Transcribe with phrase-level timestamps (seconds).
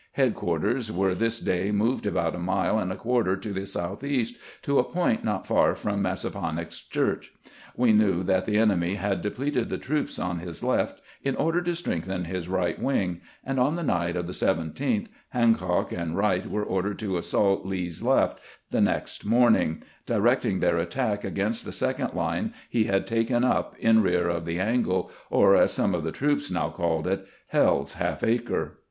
[0.13, 4.79] Headquarters were this day moved about a mile and a quarter to the southeast, to
[4.79, 7.31] a point not far from Mas saponax Church.
[7.77, 11.75] We knew that the enemy had depleted the troops on his left in order to
[11.75, 16.63] strengthen his right wing, and on the night of the 17th Hancock and Wright were
[16.65, 18.39] ordered to assault Lee's left
[18.71, 24.01] the next morning, directing their attack against the second line he had taken up in
[24.01, 28.23] rear of the" angle," or, as some of the troops now called it," Hell's Half
[28.23, 28.79] acre."